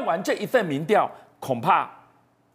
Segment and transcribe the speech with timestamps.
[0.00, 1.06] 看完这一份民调，
[1.38, 1.86] 恐怕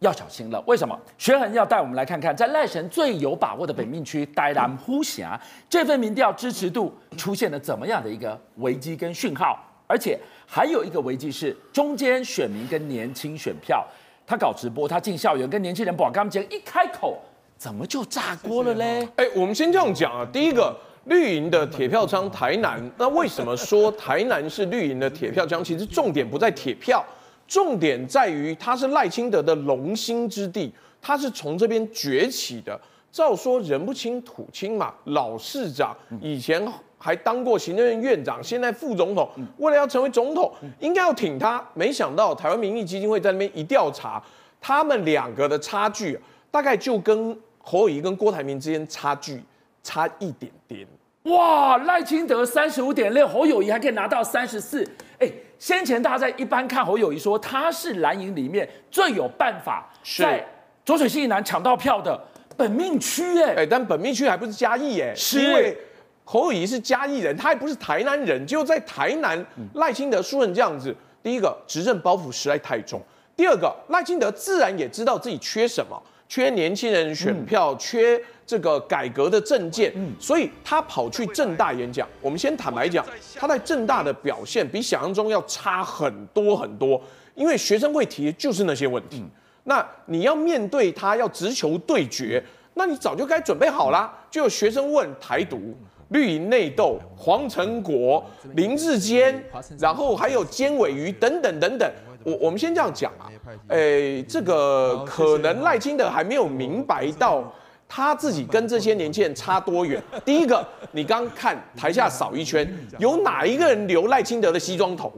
[0.00, 0.60] 要小心了。
[0.66, 0.98] 为什么？
[1.16, 5.40] 学恒要带我们来看看，在赖神最有把握的本命区台南呼霞，
[5.70, 9.56] 这份民调支持度出现了怎么样的一个危机跟讯号？
[9.86, 13.86] 而且还有一个危机是，中间选民跟年轻选票，
[14.26, 17.16] 他搞直播，他进校园跟年轻人绑钢筋，一开口
[17.56, 19.08] 怎么就炸锅了嘞？
[19.14, 20.76] 哎，我们先这样讲啊，第一个。
[21.06, 25.62] 绿营的铁票仓台南，那为什么说台南是绿营的铁票仓？
[25.62, 27.00] 其实重点不在铁票，
[27.46, 32.78] 重点在于他是赖清德的龙兴之地，他是从这边崛起的。
[33.12, 36.62] 照说人不清土清嘛，老市长以前
[36.98, 41.66] 还当过行政院院长，现在副总统，为了要成为总统，应该要挺他。
[41.72, 44.22] 没想到台湾民意基金会在那边一调查，
[44.60, 46.18] 他们两个的差距
[46.50, 49.42] 大概就跟侯友谊跟郭台铭之间差距
[49.82, 50.86] 差一点点。
[51.22, 54.86] 哇，赖清德三十五点六，侯友谊还可以拿到三十四。
[55.18, 59.88] 哎，先前大家在一般看侯友谊说他是蓝营里面最有办法
[60.18, 60.44] 在
[60.84, 62.20] 浊水溪以南抢到票的
[62.56, 65.76] 本命区，哎，哎，但本命区还不是嘉义，哎，是因为
[66.24, 69.44] 侯友谊是嘉义人，他还不是台南人，就在台南
[69.74, 70.94] 赖清德输成这样子。
[71.22, 73.02] 第一个执政包袱实在太重，
[73.36, 78.20] 第二个赖清德自然也知道自己缺什么，缺年轻人选票，嗯、缺。
[78.46, 82.08] 这个改革的政见，所以他跑去正大演讲。
[82.20, 87.00] 我们先坦白讲，他在正大的表现比想象中要差很多很多，
[87.34, 89.24] 因为学生会提的就是那些问题。
[89.64, 92.40] 那你要面对他，要直球对决，
[92.74, 94.16] 那你早就该准备好啦。
[94.30, 95.76] 就有学生问台独、
[96.10, 99.44] 绿营内斗、黄成国、林志坚，
[99.80, 101.92] 然后还有尖尾鱼等等等等。
[102.22, 103.26] 我我们先这样讲啊，
[103.68, 107.52] 诶，这个可能赖清德还没有明白到。
[107.88, 110.02] 他自己跟这些年轻人差多远？
[110.24, 115.12] 第一个，你刚看台下扫一圈，有哪一个人留赖清德的西装头？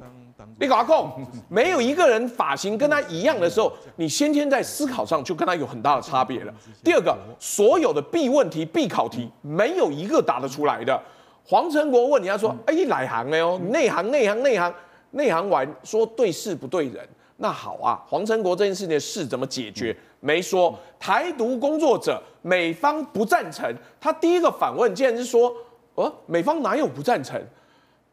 [0.60, 1.10] 你搞阿控，
[1.48, 6.52] 没有一个人发型跟他一样的时候，你先天在思考上就跟他有很大的差别了。
[6.82, 11.00] 第二个，所有的必问题、必考题，没有一个答得出来的。
[11.44, 13.58] 黄成国问你，他说：“哎，哪行的哦？
[13.70, 14.74] 内行、内行、内行、
[15.12, 17.08] 内行完，说对事不对人。”
[17.40, 19.96] 那好啊，黄成国这件事情的事怎么解决？
[20.20, 20.76] 没说。
[20.98, 23.72] 台独工作者，美方不赞成。
[24.00, 25.54] 他第一个反问竟然是说
[25.94, 27.40] ：“呃，美方哪有不赞成？”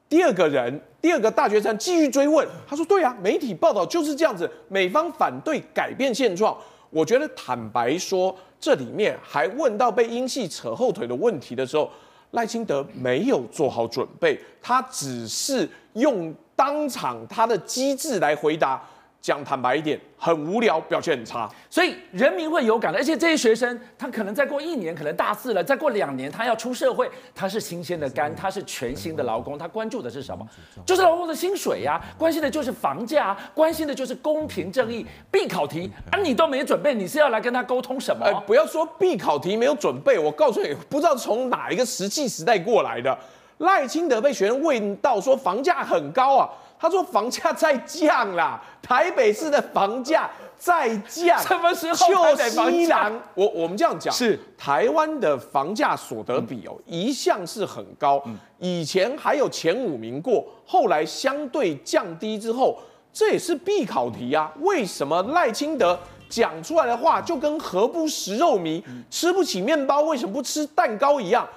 [0.07, 6.55] 第二个人，第二个大学生继续追问，他说：“对啊，媒体报道就是这样子，美方反对改变现状。”
[6.91, 11.89] 我觉得坦白说，这里面还问到被英系扯后腿的问题的时候，
[12.31, 18.87] 赖清德没有做好准备，他只是用当场他的机智来回答。
[19.25, 22.99] 讲坦白一点，很无聊，表现很差，所以人民会有感的。
[22.99, 30.47] 而且这些学生，他可能再过一年，可能大四了，再过两年，他要出社会，他是新鲜的肝，他是全新的劳工，他关注的是什么？
[30.85, 35.03] 就是劳工的薪水呀、啊，关心的就是房价，关心的就是公平正义。
[35.31, 38.27] 必考题啊，你都没准备，你是要来跟他沟通什么？
[38.27, 43.17] 哎，不要说必考题没有准备，我告诉你，不知道从哪一个石器时代过来的。
[43.57, 46.47] 赖清德被学生问到说房价很高啊。
[46.85, 51.41] 他说房价在降啦， 台北市的房价在降。
[51.41, 52.35] 什么时候？
[52.35, 58.23] 就西南，我我们这样讲，是台湾的房价所得比哦，一向是很高，
[58.59, 62.77] 以前还有前五名过，后来相对降低之后，
[63.11, 64.51] 这也是必考题啊。
[64.61, 65.97] 为什么赖清德
[66.29, 71.47] 讲出来的话就跟何不食肉糜，吃不起面包为什么不吃蛋糕一样？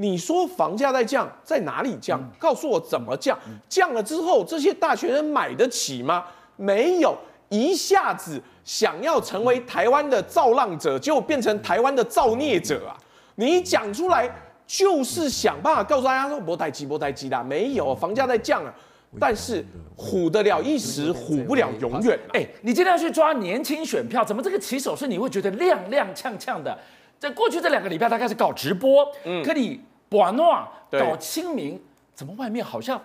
[0.00, 2.20] 你说房价在降，在哪里降？
[2.38, 3.36] 告诉我怎么降？
[3.68, 6.24] 降了之后，这些大学生买得起吗？
[6.54, 7.16] 没有，
[7.48, 12.94] 一下子想要成为台湾的造浪者，就变成台湾的造孽者啊！
[13.34, 14.30] 你讲出来
[14.68, 18.72] 就是想办法告诉大家说，不待机，不待机啦，没有，房价在降啊。
[19.18, 19.64] 但是
[19.96, 22.16] 唬得了一时，唬不了永远。
[22.34, 26.78] 哎，你今天要去抓年轻选票，怎么这个起手是你会觉得踉踉跄跄的？
[27.18, 29.80] 在过去这两个礼拜，他开始搞直播，嗯，可你。
[30.10, 31.78] 博诺搞清明，
[32.14, 32.98] 怎么外面好像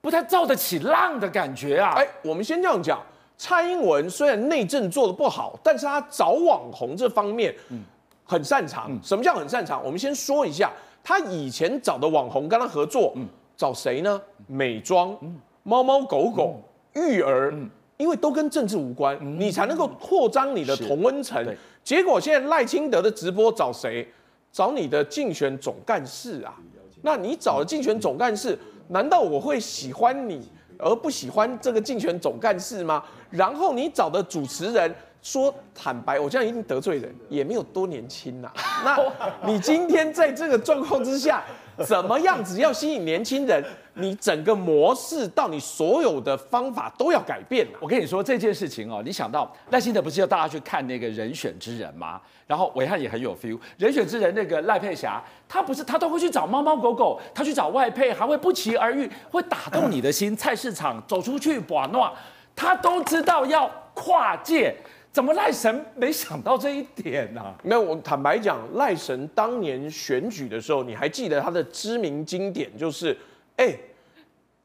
[0.00, 1.92] 不太造得起浪的感觉啊？
[1.94, 2.98] 哎，我们先这样讲，
[3.36, 7.82] 蔡英文虽然内政做得不好，但是他找网红这方面嗯
[8.24, 8.86] 很擅长。
[8.88, 9.84] 嗯、什么叫很擅长？
[9.84, 10.72] 我们先说一下，
[11.04, 14.18] 他以前找的网红跟他合作，嗯、找谁呢？
[14.46, 15.14] 美妆、
[15.62, 16.58] 猫猫狗狗、
[16.94, 17.68] 嗯、育儿，嗯、
[17.98, 21.44] 因为都跟政治无关，嗯、你才能够扩张你的同温层。
[21.82, 24.06] 结果现在赖清德的直播找谁？
[24.52, 26.54] 找你的竞选总干事啊？
[27.02, 33.04] 那你找了竞选总干事，难道我会喜欢你而不喜欢这个竞选总干事吗？
[33.30, 34.92] 然后你找的主持人
[35.22, 38.50] 说坦白，我这样一定得罪人，也没有多年轻呐。
[38.84, 38.98] 那
[39.46, 41.44] 你今天在这个状况之下，
[41.86, 43.64] 怎么样子要吸引年轻人？
[43.94, 47.66] 你整个模式到你所有的方法都要改变。
[47.80, 52.20] 我跟你说这件事情哦，你想到赖清德不是要大家去看那个人选之人吗？
[52.46, 60.36] 然后伟汉也很有 feel，人选之人那个赖佩霞，他不是他都会去找猫猫狗狗，他去找外配，还会不期而遇，会打动你的心。
[60.36, 62.10] 菜市场走出去，把诺，
[62.54, 64.74] 他都知道要跨界。
[65.12, 67.54] 怎么赖神没想到这一点呢、啊？
[67.64, 73.16] 没有，我坦白讲，赖神当年选举的时候，你还记得他的知名经典就是，
[73.56, 73.76] 哎，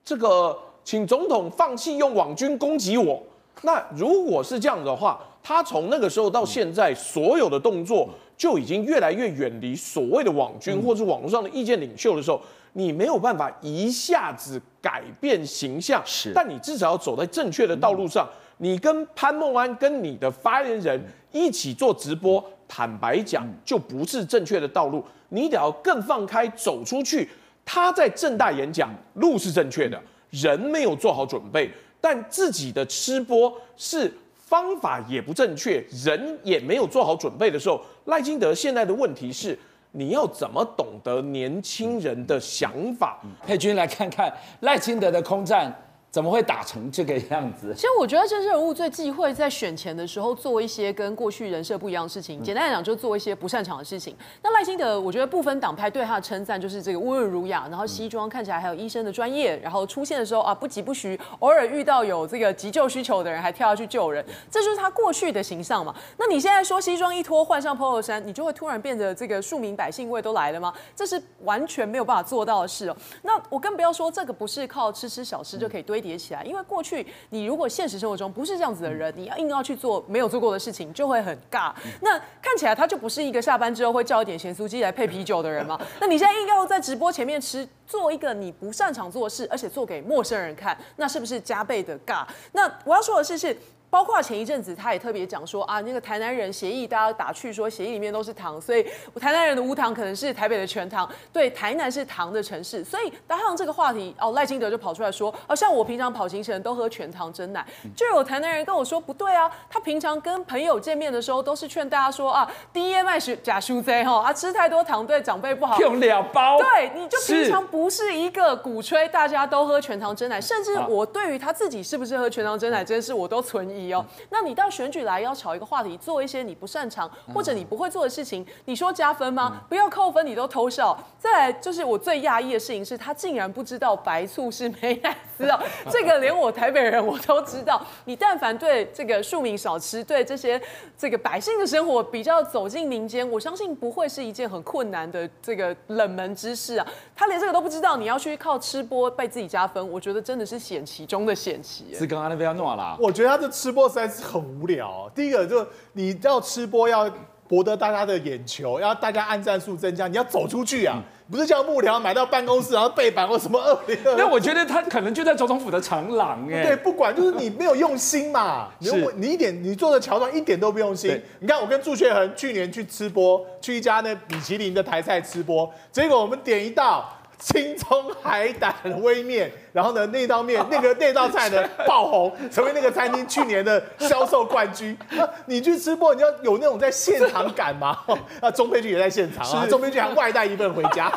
[0.03, 3.21] 这个请总统放弃用网军攻击我。
[3.63, 8.07] 那如果是这样的话，他从那个时候到现在，所有的动作
[8.38, 12.39] 就已经越来越远离所谓的网军或是网络上的意见领袖的时候，
[12.74, 18.30] 你没有办法一下子改变形象，是，但你至少要走在正确的道路上。
[18.57, 25.04] 你跟潘孟安跟你的发言人一起做直播，坦白讲就不是正确的道路。
[25.30, 27.30] 你得要更放开走出去。
[27.66, 30.00] 他在正大演讲，路是正确的，
[30.30, 31.69] 人没有做好准备，
[32.00, 39.57] 但自己的吃播是方法也不正确，人也没有做好准备的时候，赖清德现在的问题是，
[39.94, 43.19] 你要怎么懂得年轻人的想法？
[43.46, 45.75] 佩君来看看赖清德的空战。
[46.16, 47.74] 怎么会打成这个样子？
[47.76, 52.42] 其实我觉得政治人物最忌讳在选前的时候做一些跟过去人设不一样的事情。
[52.42, 54.16] 简单来讲，就做一些不擅长的事情。
[54.42, 65.94] 那赖清德，我觉得不分党派对他的称赞就是这个温润儒雅，然后西装看起来还有医生的专业，然后出现的时候啊不疾不徐，偶尔遇到有这个急救需求的人还跳下去救人，这就是他过去的形象嘛。
[66.18, 70.74] 那你现在说西装一脱换上 polo 衫，你就会突然变得这个庶民百姓味都来了吗？
[70.96, 72.96] 这是完全没有办法做到的事哦。
[73.24, 81.74] 那我更不要说这个不是靠吃吃小吃就可以堆叠起来，因为过去你如果现实生活中不是这样子的人，你要硬要去做没有做过的事情，就会很尬。
[82.02, 82.12] 那
[82.42, 85.80] 看起来他就不是一个下班之后会叫一点咸酥鸡来配啤酒的人嘛？
[86.00, 92.24] 那你现在硬要在直播前面吃，做一个你不擅长做的事，而且做给陌生人看，那是不是加倍的尬？
[92.52, 93.57] 那我要说的是是。
[93.95, 98.83] 包括前一阵子，他也特别讲说啊，那个台南人协议，大家打趣说协议里面都是糖，所以
[99.21, 107.65] 台南人的无糖可能是台北的全糖，对，台南是糖的城市，所以搭上这个话题，哦，赖清德就跑出来说，哦，像我平常跑行程都喝全糖真奶，
[107.95, 123.85] 就有台南人跟我说不对啊，他平常跟朋友见面的时候都是劝大家说啊，低燕麦是假书贼哈，啊，吃太多糖对长辈不好，用两包，对，你就平常不是一个鼓吹大家都喝全糖真奶，甚至我对于他自己是不是喝全糖真奶，真是我都存疑。
[123.94, 129.62] 哦，那你到选举来要炒一个话题，做一些你不擅长或者你不会做的事情，你说加分吗？
[129.68, 130.98] 不要扣分，你都偷笑。
[131.18, 135.60] 再来就是我最讶异的事情是，他竟然不知道白醋是美乃滋哦，
[135.90, 137.82] 这个连我台北人我都知道。
[138.06, 140.62] 你但凡对这个庶民小吃，对这些
[140.98, 146.88] 这个百姓的生活比较走进民间，我相信不会是一件很困难的这个冷门知识啊。
[147.16, 151.94] 他连这个都不知道，你要去靠吃播被自己加分，我觉得真的是险棋中的险棋。
[151.94, 153.72] 是刚刚那边要弄啦，我觉得他的吃。
[153.72, 155.12] 播实在是很无聊。
[155.14, 157.10] 第一个就你要吃播要
[157.48, 164.16] 博得大家的眼球，要大家按赞数增加，你要走出去啊，不是叫幕僚买到办公室然后背板或什么二零二。
[164.18, 166.64] 那我觉得他可能就在总统府的长廊哎。
[166.64, 171.22] 对，不管就是你没有用心嘛，你你一点你做的桥段一点都不用心。
[171.40, 177.08] 你看我跟祝学恒去年去吃播，去一家那米其林的台菜吃播，结果我们点一道
[177.38, 179.52] 青葱海胆微面。
[179.75, 184.98] 然后呢，那道面 那个那道菜呢 爆红，成为那个餐厅去年的销售冠军。
[185.12, 188.00] 那你去吃播，你要有那种在现场感吗？
[188.40, 191.11] 啊，钟佩君也在现场啊，钟佩君还外带一份回家。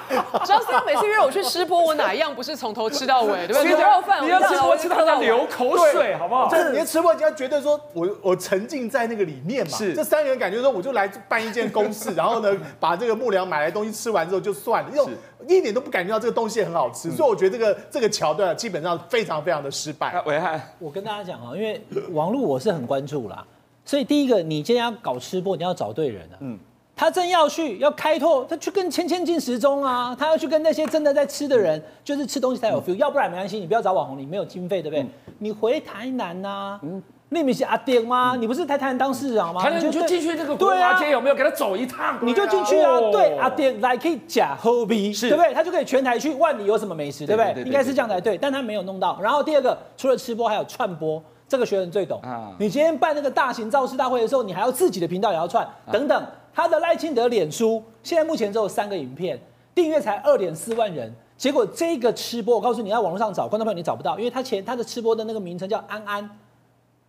[0.44, 3.46] 张思每次约我去吃播，我哪一样不是从头吃到尾？
[3.46, 3.68] 对不对？
[3.68, 6.48] 牛肉饭，你要吃播吃到他流口水，好不好？
[6.48, 9.78] 就是你要吃播，你要觉得说我我沉浸在那个里面嘛。
[9.78, 15.08] 是，这三个人感觉说，我就来办一件公事，然后呢，把这个幕僚买来东西吃完之后就算了，又
[15.46, 18.47] 一点都不感觉到这个东西很好吃，所以我觉得这个这个桥段。
[18.54, 20.20] 基本上非常非常的失败。
[20.26, 23.44] 危害，我跟大家讲啊，因为网络我是很关注啦，
[23.84, 26.36] 所以第一个，你今天要搞吃播，你要找对人啊。
[26.40, 26.58] 嗯，
[26.96, 35.06] 他真要去要开拓，他去跟千千进时钟啊，他要去跟那些真的在吃的人，就是吃东西才有 feel，要不然没关系，你不要找网红，你没有经费，对不对？
[35.38, 36.80] 你回台南呐。
[36.82, 37.02] 嗯。
[37.30, 38.36] 那名是阿爹吗？
[38.38, 39.62] 你不是台南当市长吗？
[39.62, 42.18] 台南就进去那个国华街有没有给他走一趟？
[42.22, 42.98] 你就进去啊！
[43.12, 45.52] 对，阿爹来可以假喝啤，对不对？
[45.52, 47.62] 他就可以全台去万里有什么美食，对不对？
[47.64, 49.18] 应该是这样才对，但他没有弄到。
[49.20, 52.18] 然后第二个，除了吃播，还有串播，这个学人最懂。
[52.58, 56.26] 你今天办那个大型造势大会的时候，你还要自己的频道也要串，等等。
[56.54, 59.38] 他的赖清德脸书现在目前只有三个影片，
[59.74, 61.14] 订阅才二点四万人。
[61.36, 66.28] 结果这个吃播，我告诉你，在网络上找观众朋友你找不到，因为他前他的吃播的那个名称叫安安。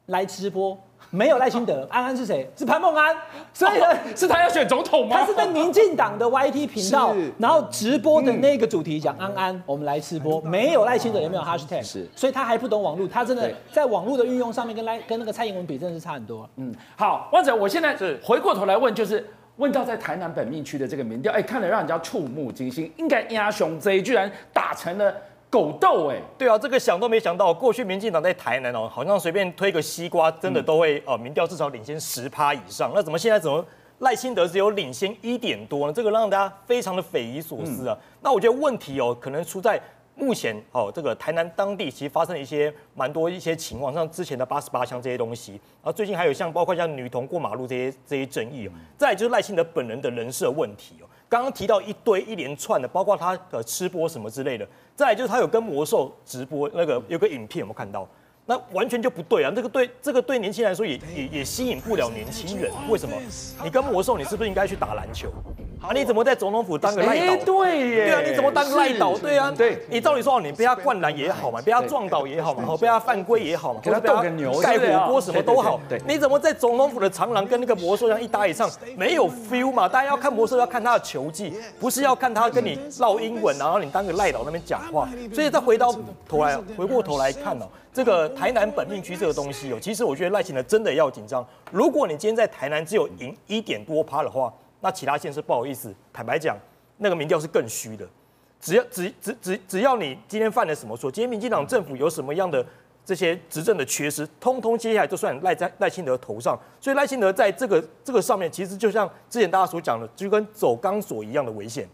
[0.10, 0.78] 来直播。
[1.12, 2.48] 没有赖清德， 安安是谁？
[2.56, 3.16] 是潘孟安，
[3.52, 5.18] 所以呢，哦、是他要选总统吗？
[5.18, 16.48] 他是在民进党的 YT 频道，然后直播的那个主题讲安安，我们来直播，没有赖清德，也没有 hashtag，是，所以他还不懂网络，他真的在网络的运用上面跟赖跟那个蔡英文比，真的是差很多。
[16.58, 25.12] 嗯，好，汪仔，我现在是回过头来问，就是问到在台南本命区的这个民调，哎，看了让人家触目惊心，应该压雄贼居然打成了。
[25.50, 32.92] 狗斗哎、欸，对啊，这个想都没想到，过去民进党在台南哦，好像随便推个西瓜，真的都会呃民调至少领先十趴以上。
[32.94, 33.66] 那怎么现在怎么
[33.98, 35.94] 赖清德只有领先一点多呢？
[35.94, 37.98] 这个让大家非常的匪夷所思啊。
[38.22, 39.82] 那我觉得问题哦，可能出在
[40.14, 51.09] 目前哦，这个台南当地其实发生了一些蛮多一些情况，像之前的八十八枪这些东西，然后最近还有像包括像女童过马路这些这些争议哦，再来就是赖清德本人的人设问题哦。
[51.30, 58.08] 刚刚提到一堆一连串的，包括他的吃播什么之类的，再来就是他有跟魔兽直播那个有个影片，有没有看到？
[58.48, 59.52] 那完全就不对啊！
[59.56, 62.72] 这个对这个对年轻人来说也也也吸引不了年轻人。
[62.90, 63.16] 为什么？
[63.64, 65.32] 你跟魔兽，你是不是应该去打篮球？
[65.82, 67.46] 啊，你怎么在总统府当个赖导？
[67.46, 69.18] 对耶，对啊，你怎么当个赖导？
[69.18, 75.80] 对啊，对，你照理说你被他灌篮也好嘛，被他撞倒也好嘛，被他犯规也好嘛，给他斗个牛，盖火锅什么都好。
[75.88, 79.88] 对，你怎么在总统府的长廊跟那个魔兽一样一搭一唱，没有 feel 嘛？
[79.88, 85.08] 大家要看魔兽要看他的球技，不是要看他跟你唠英文，然后你当个赖导那边讲话。
[85.34, 85.96] 所以再回到
[86.28, 87.66] 头来，回过头来看哦。
[87.92, 91.46] 这个台南本命区这个东西哦，其实我觉得赖清德真的要紧张。
[91.72, 96.58] 如果你今天在台南只有赢一点多趴的话，那其他县市不好意思，坦白讲，
[96.98, 98.08] 那个民调是更虚的。
[98.62, 102.66] 只要只只只只要你今天犯了什么错，今天民进党政府有什么样的
[103.04, 106.58] 这些执政的缺失，通通接下来就算赖在赖清德头上。
[106.80, 111.88] 所以赖清德在这个这个上面，其实就像之前大家所讲的，就跟走钢索一样的危险。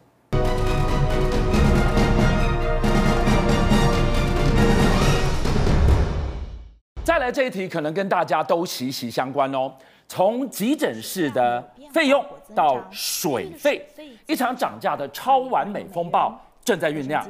[7.04, 9.72] 再来这一题，可能跟大家都息息相关哦。
[10.08, 13.86] 从急诊室的费用到水费，
[14.28, 17.28] 一场涨价的超完美风暴正在酝酿。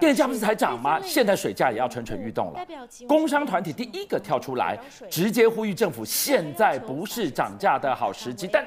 [0.00, 1.00] 电价不是才涨吗？
[1.02, 2.66] 现在水价也要蠢蠢欲动了。
[3.06, 4.78] 工商团体第一个跳出来，
[5.10, 8.48] 直接呼吁政府，现在不是涨价的好时机。
[8.50, 8.64] 但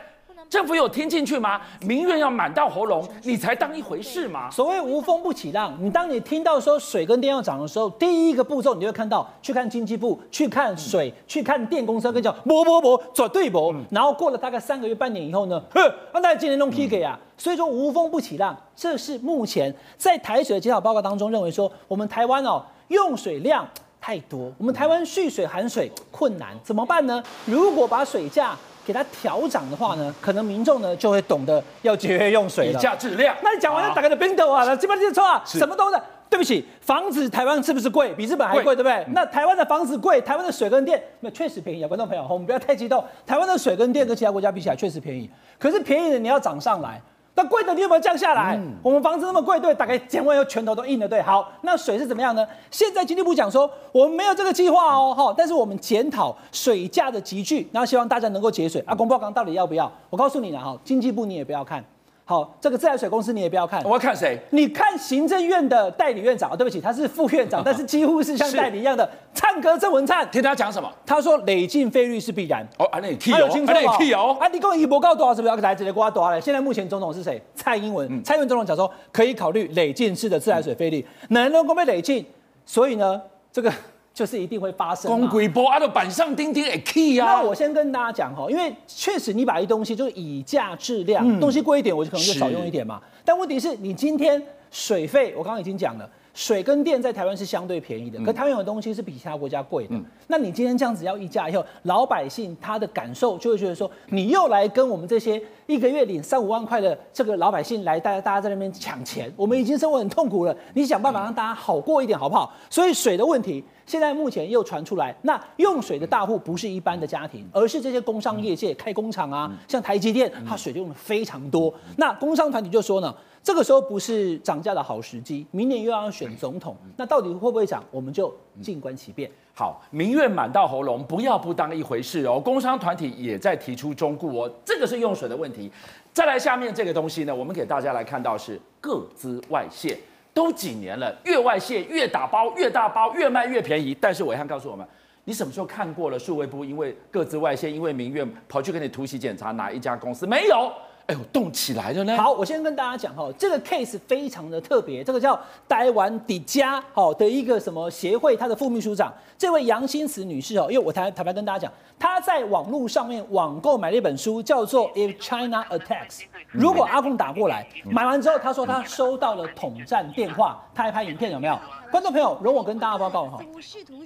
[0.49, 1.59] 政府有听进去吗？
[1.81, 4.49] 民怨要满到喉咙，你才当一回事吗？
[4.49, 13.73] 所谓无风不起浪，你当你听到说水跟电要涨的时候，第一个步骤你就会看到，去看经济部，去看水，嗯、去看电公司跟你讲，不不不，绝对不。
[13.73, 15.81] 嗯、然后过了大概三个月、半年以后呢，哼，
[16.13, 17.19] 那大家今年弄 P 给啊。
[17.37, 23.67] 所以说无风不起浪，这是目前在台水的检讨报告当中认为说，我们台湾哦用水量
[24.01, 27.21] 太多，我们台湾蓄水含水困难，怎么办呢？
[27.45, 32.79] 如果把水价给它调涨的话呢，可能民众呢就会懂得要节约用水了。
[32.79, 33.35] 以价质量。
[33.43, 36.01] 那你讲完了，打开的冰斗啊，基本上就错啊，什么都是。
[36.29, 38.13] 对不起，房子台湾是不是贵？
[38.13, 39.05] 比日本还贵，对不对？
[39.13, 43.03] 那台湾的房子贵，台湾的水跟电那确实便宜啊，观众朋友，我们不要太激动。
[43.25, 47.01] 台湾的水跟电跟其他国家比起来确实便宜，可是便宜的你要涨上来。
[47.37, 48.55] 那贵的你有没有降下来？
[48.57, 51.21] 嗯、我们房子那么贵，对，大概讲完以后拳头都硬了，对。
[51.21, 52.43] 好，那水是怎么样呢？
[52.71, 58.83] 现在经济部讲说，我们没有这个计划哦，哈，但是我们检讨水价的集聚，然后希望大家能够节水。
[58.87, 59.91] 啊，公报刚到底要不要？
[60.09, 61.85] 我告诉你了哈，经济部你也不要看。
[62.29, 64.37] 好，这个自来水公司你也不要看，我要看谁？
[64.49, 70.29] 你看行政院的代理院长，对不起，他是副院长， 但是几乎是像代理一样的唱歌郑文灿。
[70.29, 70.91] 听他讲什么？
[71.05, 72.67] 他说累进费率是必然。
[72.77, 74.35] 哦，那你替哦，那你替哦。
[74.41, 75.33] 啊，你跟我一博告多少？
[75.33, 76.41] 是不是要来直接给我多少嘞？
[76.41, 77.41] 现在目前总统是谁？
[77.55, 78.05] 蔡英文。
[78.11, 82.25] 嗯、蔡英文总统讲说可以考虑累进式的自来水费率，能不能被累进？
[82.65, 83.21] 所以呢，
[83.53, 83.71] 这个。
[84.17, 85.11] 就是一定会发生。
[85.11, 87.33] 公鬼波啊，都板上钉钉，哎，key 啊！
[87.33, 92.99] 那我先跟大家讲哈，因为确实你把一东西就是以价质量，嗯、东西贵一点，我就可能就少用一点嘛。
[93.23, 96.09] 但问题是你今天水费，我刚刚已经讲了。
[96.37, 99.95] 水跟电在台湾是相对便宜的，可台湾有的东西是比其他国家贵的。
[99.95, 112.53] 嗯、那你今天这样子要议价以后，老百姓他的感受就会觉得说，你又来跟我们这些一个月领三五万块的这个老百姓来，大家大家在那边抢钱，我们已经生活很痛苦了，你想办法让大家好过一点好不好？
[112.69, 121.73] 所以水的问题现在目前又传出来，那用水的大户不是一般的家庭，而是这些工商业界开工厂啊，像台积电，它水就用的非常多。
[121.95, 123.11] 那工商团体就说呢。
[123.47, 127.81] 这个时候不是涨价的好时机，明年又要选总统，那到底会不会涨？
[127.89, 129.31] 我们就静观其变。
[129.53, 132.41] 好，民怨满到喉咙，不要不当一回事哦。
[132.41, 135.71] 工商团体也在提出忠告哦，这个是用水的问题。
[136.11, 139.97] 再来下面这个东西呢，我们给大家来看到是各资外泄，
[140.33, 143.95] 都几年了，越外泄越打包越大包，越卖越便宜。
[144.01, 144.85] 但是伟汉告诉我们，
[145.23, 150.27] 你什么时候看过了数位部因为各资外泄，因为民怨跑去给你突袭检查哪一家公司？
[150.27, 150.69] 没有。
[151.07, 152.17] 哎呦，动起来了呢！
[152.17, 166.09] 好，我先跟大家讲哈，这个 case 非常的特别，这个叫台湾底家好的一个什么协会，他的副秘书长，这位杨新慈女士哦，因为我坦坦白跟大家讲，她在网络上面网购买了一本书，叫做《If China Attacks》，
[166.51, 171.57] 如果阿公打过来，买完之后，她说她收到了统战电话，他还拍影片，有没有？
[171.89, 173.39] 观众朋友，容我跟大家报告哈，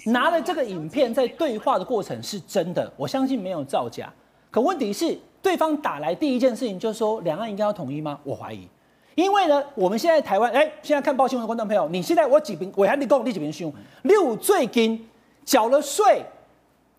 [0.05, 4.13] 拿了这个影片在对话的过程是真的，我相信没有造假，
[4.51, 5.17] 可问题是。
[5.41, 8.19] 对方打来第一件事情就是说，两岸应该要统一吗？
[8.23, 8.67] 我怀疑，
[9.15, 15.07] 因为呢，我们现在台湾，哎，现在看报新闻的观众朋友，你现在我几瓶，我还得讲你几瓶兄，六最近
[15.43, 16.23] 缴了税，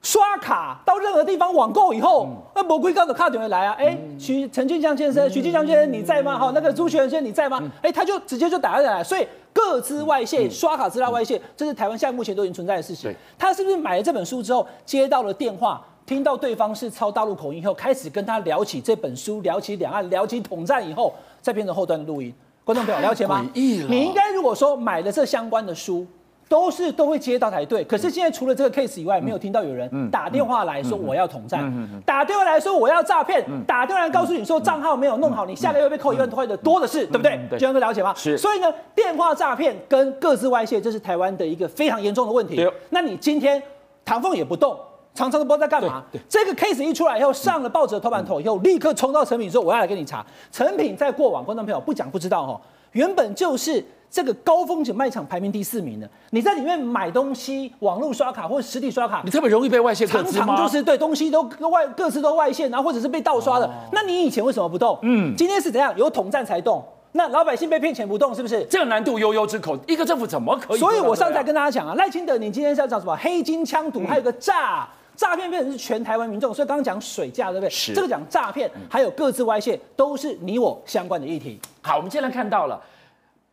[0.03, 6.37] 刷卡到任何地方网购以后，那魔鬼高的卡点会来啊，哎，徐陈俊江先生，徐俊江先生你在吗？
[6.37, 7.63] 好，那个朱学恒先生你在吗？
[7.81, 13.15] 哎，他就直接就打过来，所以各资外泄，刷卡资料外泄，这是台湾现在目前都已经存在的事情。
[13.39, 15.81] 他是不是买了这本书之后接到了电话？
[16.05, 22.33] 听到对方是操大陆口音以后，开始跟他聊起这本书，聊起两岸，聊起统战以后，再变成后端的录音。
[22.65, 23.45] 观众朋友了解吗？
[23.55, 26.07] 你应该如果说买了这相关的书，
[26.49, 27.83] 都是都会接到才对。
[27.85, 37.41] 可是现在除了这个 case 以外，没有听到有人打电话来说我要统战，打电话来说我要诈骗，打电话来告诉你说账号没有弄好，你下个月被扣一万多块的多的是，对不对？
[37.59, 38.13] 这样都了解吗？
[38.17, 38.37] 是。
[38.37, 42.65] 所以呢，电话诈骗跟各自外泄，这是台湾的一个非常严重的问题。
[42.91, 43.63] 那你今天
[44.05, 44.77] 唐凤也不动。
[45.15, 46.03] 常常都不知道在干嘛。
[46.29, 52.61] 这个 case 一出来以后，上了报纸的头版头以后，立刻冲到成品说：“我要来跟你查。”成品在过往，观众朋友不讲不知道哈，
[52.93, 56.09] 原本就是这个高风险卖场排名第四名的。
[56.31, 60.07] 你在里面买东西，网络刷卡或者实体刷卡，你特别容易被外泄。
[60.07, 63.71] 常常就是对东西都外各自都外泄，然后或者是被盗刷的。
[63.93, 64.99] 那你以前为什么不动？
[65.03, 65.95] 嗯，今天是怎样？
[65.97, 66.83] 有统战才动。
[67.15, 68.65] 那老百姓被骗钱不动，是不是？
[68.65, 70.79] 这个难度悠悠之口，一个政府怎么可以？
[70.79, 73.15] 所以我上次跟大家讲啊，赖清德，你今天是要讲什么？
[73.17, 74.89] 黑金枪毒，还有个诈。
[75.15, 77.71] 诈骗变成是全台湾民众，所以刚刚讲水价，对不对？
[77.71, 77.95] 是。
[77.95, 81.61] 这个讲诈骗，还有各自外泄，都是你我相关的议题。
[81.83, 82.81] 好，我们现在看到了，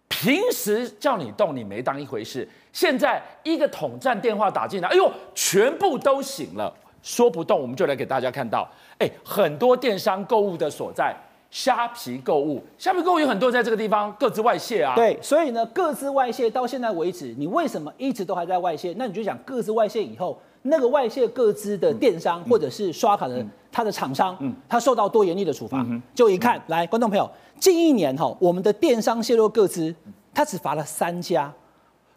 [0.07, 6.73] 平时叫你动，你没当一回事；现在一个统战电话打进来，哎呦，全部都醒了，
[7.03, 11.15] 说不动，我们就来给大家看到，哎，很多电商购物的所在，
[11.51, 14.95] 虾皮购物，虾皮购物有很多在这个地方各自外泄啊。
[14.95, 18.93] 对，所以呢，各自外泄到现在为止，你为什么一直都还在外泄？
[18.97, 20.39] 那你就讲各自外泄以后。
[20.63, 24.37] 那个外泄个资的电商或者是刷卡的它的厂商，
[24.67, 25.85] 他受到多严厉的处罚？
[26.13, 27.29] 就一看来，观众朋友，
[27.59, 29.93] 近一年哈，我们的电商泄露个资，
[30.33, 31.53] 他只罚了三家，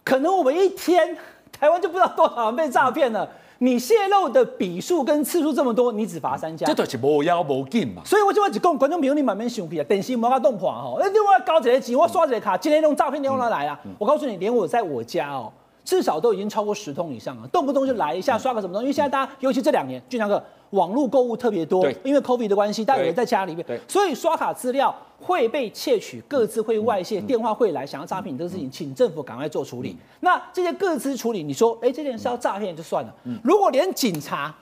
[0.03, 1.17] 可能我们一天
[1.53, 3.29] 台湾就不知道多少人被诈骗了。
[3.59, 8.03] 你泄露的笔数跟次数这么多，你只罚三家，这都是无要无紧嘛。
[8.05, 15.53] 所以我就话一讲，观众朋友你慢慢想起啊，电视莫甲动破哈，那另外交一个钱，我刷一个卡，今天用诈骗电话来啊，我告诉你，连我在我家哦。
[15.85, 18.85] 至少都已经超过十通以上了，动不动就来一下刷个什么东西。
[18.85, 29.97] 因为现在大家，尤其这两年，俊强哥网络购物特别多，因为 COVID 的关系，大家有人在家里面，所以刷卡资料会被窃取，各自会外泄，电话会来想要诈骗你这个事情，请政府赶快做处理。
[30.21, 34.55] 那这些各自处理，你说，哎，这件事要诈骗就算了，如果连警察，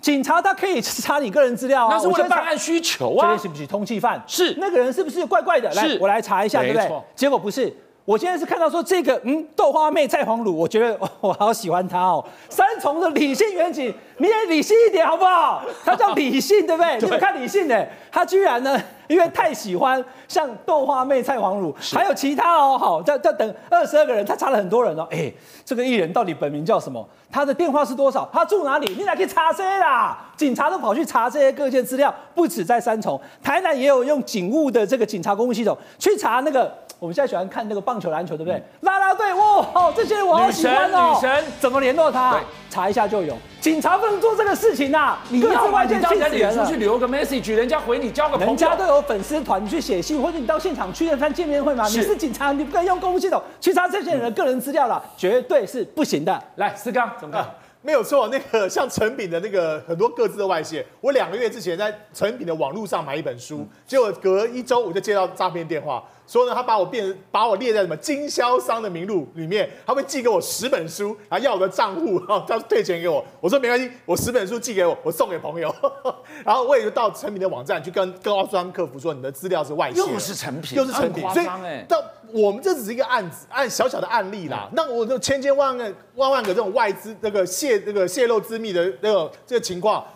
[0.00, 4.22] 警察他可以查你个人资料啊，那是为了办案需求啊，这些是不是通缉犯？
[4.26, 5.70] 是那个人是不是怪怪的？
[5.74, 6.90] 来，我来查一下，对不对？
[7.16, 7.74] 结果不是。
[8.10, 12.24] 我现在是看到说这个，嗯，豆花妹蔡黄鲁，我觉得 我好喜欢她哦。
[12.48, 15.62] 三重的理性远景，你也理性一点好不好？
[15.84, 16.98] 他叫理性，对不对？
[16.98, 25.06] 你们看理性的，他居然呢，因为太喜欢像豆花妹蔡黄鲁，还有其他哦，好，在在等二十二个人，他查了很多人哦。
[25.12, 25.32] 哎，
[25.64, 27.08] 这个艺人到底本名叫什么？
[27.30, 28.28] 他的电话是多少？
[28.32, 28.92] 他住哪里？
[28.98, 30.18] 你哪可以查这些啦。
[30.36, 36.76] 警察都跑去查这些各件资料，不止在三重，台南也有用警务的这个警察公务系统去查那个。
[37.00, 38.62] 我们现在喜欢看那个棒球、篮球，对不对？
[38.82, 41.14] 啦啦队，哇，这些人我好喜欢哦。
[41.14, 42.38] 女神怎么联络他？
[42.68, 43.34] 查一下就有。
[43.58, 45.16] 警察不能做这个事情呐！
[45.30, 48.46] 你要外界去脸书去留个 message，人家回你交个朋友。
[48.48, 51.88] 人家都有粉丝团，你去写信，或者你到现场去看见面会嘛？
[51.88, 56.38] 你是警察，你不可以用公务系统去查这些人的个人资料了，绝对是不行的。
[56.56, 57.48] 来，思刚怎么看？
[57.82, 66.04] 没有错，那个像陈炳的那个很多各自的外泄，我两个月之前在陈炳的网络上买一本书，结果隔一周我就接到诈骗电话。
[66.30, 73.24] 说呢，他把我变，把我列在什么经销商的名录里面，他会寄给我十本书，然后要我的账户，然后他退钱给我。
[73.40, 75.74] 我说没关系，我十本书寄给我，我送给朋友。
[76.46, 81.46] 然后我也就到诚品的网站去跟高端客服说，你的资料是外泄，又是成品，又是成品，所以
[81.88, 82.00] 到
[82.32, 84.70] 我们这只是一个案子，按小小的案例啦。
[84.72, 90.06] 那我就千千万万万万个这种外资那个泄那个泄露机密的那个这个情况，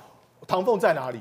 [0.46, 1.18] 唐凤在哪里？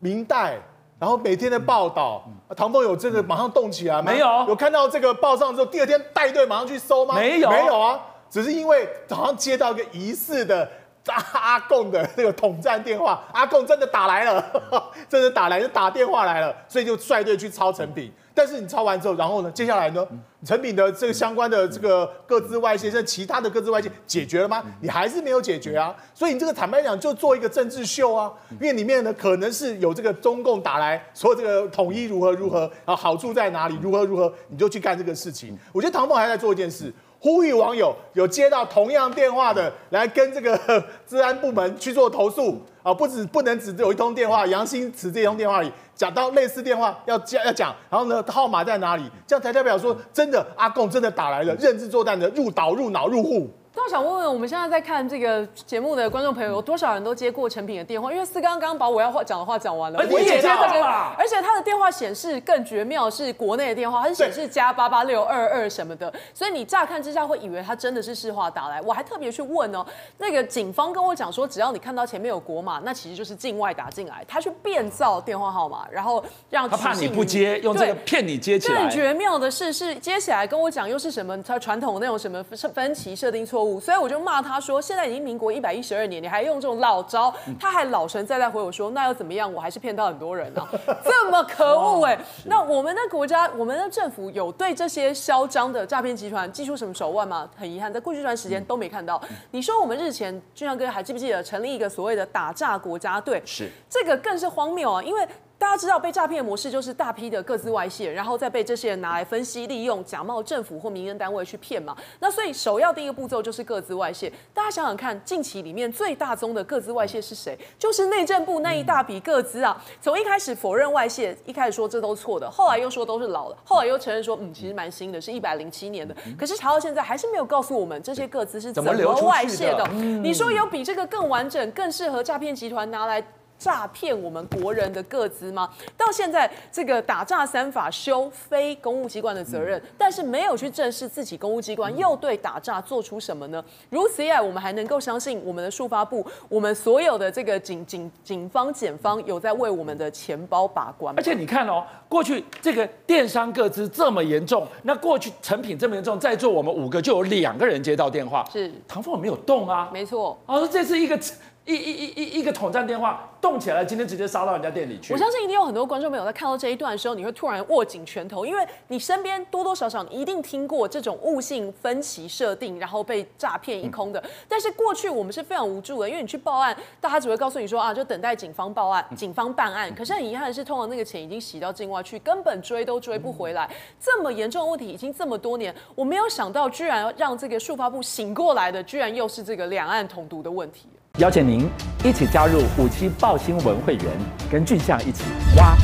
[0.00, 0.60] 明代。
[0.98, 2.24] 然后每天的报道，
[2.56, 4.10] 唐凤有这个马上动起来吗？
[4.10, 7.14] 没有，有看到这个报上之后，第二天带队马上去搜吗？
[7.14, 10.66] 没有，没有啊，只是因为早上接到一个疑似的
[11.06, 14.42] 阿阿贡的那个统战电话，阿贡真的打来了，
[15.08, 18.12] 真的打来就打电话来了，所以就率队去抄成品。
[18.36, 19.50] 但是你抄完之后，然后呢？
[19.50, 20.06] 接下来呢？
[20.44, 24.62] 成品的这个相关的这个各自外泄，甚至其他的各自外泄解决了吗？
[24.82, 25.96] 你还是没有解决啊！
[26.12, 28.30] 所以你这个坦白讲，就做一个政治秀啊！
[28.60, 35.58] 因为里面呢，可能是有这个中共打来说这个统一如何如何，啊好处在哪里，如何如何，你就去干这个事情。
[35.72, 36.92] 我觉得唐凤还在做一件事。
[37.18, 40.58] 呼吁网友有接到同样电话的，来跟这个
[41.06, 42.92] 治安部门去做投诉啊！
[42.94, 49.02] 不止不能只有一通电话，杨新慈这通电话里讲到类似电话要讲要讲，然后呢号码在哪里？
[49.26, 53.50] 这样才代表说真的阿贡真的打来了，认知作战的入岛入脑入户。
[53.86, 58.12] 那我想问问，我们现在在看这个节目的观众朋友，有多少人都接过成品的电话？
[58.12, 68.82] 因为四刚刚把我要话讲的话讲完了，我也接到了，而且他的电话显示更绝妙，是国内的电话，它是显示加八八六二二什么的，所以你乍看之下会以为他真的是市话打来。
[68.82, 69.86] 我还特别去问哦，
[70.18, 78.80] 那个警方跟我讲说，只要你看到前面有国码，那其实就是境外打进来，他去变造电话号码，然后让他怕你不接，用这个骗你接起来。
[78.80, 81.40] 更绝妙的是，是接起来跟我讲又是什么？
[81.44, 84.60] 他传统那种什么分分歧设定错误，所以我就骂他。
[84.66, 87.32] 说：“现在已经民国一百一十二年，你还用这种老招？
[87.60, 89.52] 他还老神在在回我说，那又怎么样？
[89.52, 90.68] 我还是骗到很多人呢、啊，
[91.04, 92.24] 这么可恶哎、欸！
[92.46, 97.48] 那我们的国家，我们的政府有对这些嚣张的诈骗集团祭出什么手腕吗？
[97.56, 99.22] 很遗憾，在过去一段时间都没看到。
[99.52, 103.40] 你说我们日前，俊相哥还记不记得成立一个所谓的打诈国家队？
[103.44, 105.24] 是这个更是荒谬啊，因为。”
[105.58, 111.96] 大家知道被诈骗模式就是大批的各自外泄，然后再被这些人拿来分析利用，假冒政府或民间单位去骗嘛。
[112.20, 114.30] 那所以首要第一个步骤就是各自外泄。
[114.52, 117.58] 大家想想看，近期里面最大宗的各自外泄是谁？
[117.78, 119.82] 就是内政部那一大笔个资啊。
[120.02, 126.14] 从一开始否认外泄，一开始说这都错的，后来又说都是老的，后来又承认说嗯其实蛮新的，是一百零七年的。
[126.38, 128.92] 可是查到现在还是没有告诉我们这些个资是怎么
[129.22, 129.88] 外泄的。
[130.22, 133.24] 你说有比这个更完整、更适合诈骗集团拿来？
[133.58, 135.70] 诈骗我们国人的个资吗？
[135.96, 143.64] 到现在这个打诈三法修非公务机关的责任，但是没有去正视自己公务机关又对打诈做出什么呢？
[143.90, 151.18] 如此一来，我们还能够相信我们的数发部，我们所有的这个警警警方检方有在为我们的钱包把关吗？
[151.18, 161.18] 而且你看哦，过去这个电商个资这么严重，那过去成品这么严重，在座我们五个就有两个人接到电话，是唐凤没有动啊，没错，哦，这是一个。
[161.66, 165.12] 一一一一一个统战电话动起来了，今天直接杀到人家店里去。
[165.12, 174.20] 我相信一定有很多观众朋友在看到这一段的时候，你会突然握紧拳头，因为你身边多多少少你一定听过这种误信分歧设定，然后被诈骗一空的。
[174.20, 179.92] 嗯、但是过去我们是非常无助的，因为你去报案，大家只会告诉你说啊，就等待警方报案、警方办案。
[179.92, 183.68] 可是很遗憾的是，通常那个钱已经洗到境外去，根本追都追不回来。
[184.00, 190.86] 这么严重的问题已经这么多年，我没有想到居然让这个数发部醒过来的，居然又是这个两岸统独的问题。
[191.18, 191.66] 邀请您
[192.04, 194.04] 一起加入虎七报新闻会员，
[194.50, 195.24] 跟俊相一起
[195.56, 195.74] 挖。